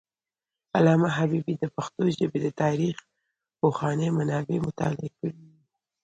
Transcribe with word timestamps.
علامه 0.77 1.09
حبیبي 1.17 1.53
د 1.59 1.65
پښتو 1.75 2.03
ژبې 2.17 2.39
د 2.45 2.47
تاریخ 2.61 2.95
پخواني 3.61 4.09
منابع 4.17 4.57
مطالعه 4.67 5.09
کړي 5.17 5.39
دي. 5.47 5.59